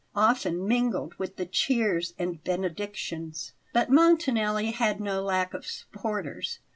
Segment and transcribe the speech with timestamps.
[0.15, 3.53] often mingled with the cheers and benedictions.
[3.71, 6.57] But Montanelli had no lack of supporters.